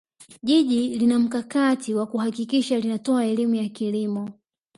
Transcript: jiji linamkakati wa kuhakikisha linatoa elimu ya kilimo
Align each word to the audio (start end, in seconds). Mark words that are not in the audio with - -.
jiji 0.43 0.89
linamkakati 0.97 1.93
wa 1.93 2.05
kuhakikisha 2.07 2.79
linatoa 2.79 3.25
elimu 3.25 3.55
ya 3.55 3.69
kilimo 3.69 4.29